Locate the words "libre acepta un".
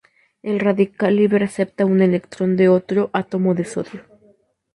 1.15-2.01